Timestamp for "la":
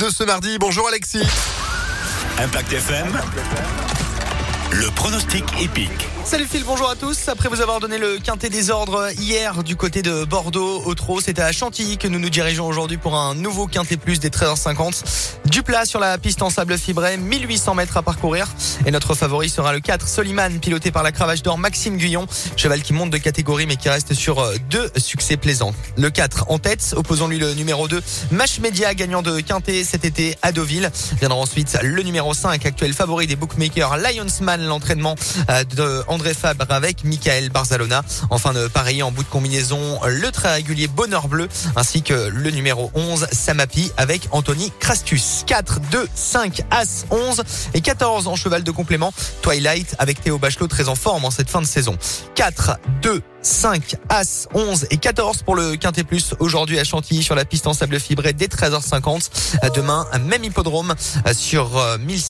15.98-16.18, 21.02-21.10, 57.34-57.44